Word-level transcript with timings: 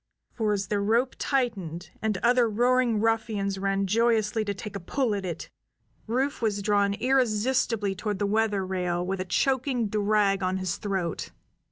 For 0.31 0.51
as 0.53 0.69
the 0.69 0.79
rope 0.79 1.15
tightened, 1.19 1.91
and 2.01 2.17
other 2.23 2.49
roaring 2.49 2.99
ruffians 2.99 3.59
ran 3.59 3.85
joyously 3.85 4.43
to 4.45 4.53
take 4.55 4.75
a 4.75 4.79
pull 4.79 5.13
at 5.13 5.23
it, 5.27 5.51
Rufe 6.07 6.41
was 6.41 6.63
drawn 6.63 6.95
irresistibly 6.95 7.93
toward 7.93 8.17
the 8.17 8.25
weather 8.25 8.65
rail 8.65 9.05
with 9.05 9.19
a 9.21 9.25
choking 9.25 9.89
drag 9.89 10.41
on 10.41 10.57
his 10.57 10.77
throat. 10.77 11.29